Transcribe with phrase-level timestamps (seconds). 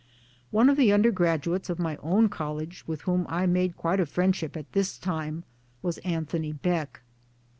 [0.49, 4.57] One of the undergraduates of my own College with whom I made quite a friendship
[4.57, 5.43] at this time
[5.83, 7.01] was jAnthony Beck.